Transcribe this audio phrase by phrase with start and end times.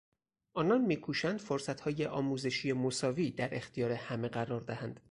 [0.53, 4.99] آنان می کوشند فرصتهای آموزشی مساوی در اختیار همه قرار دهند.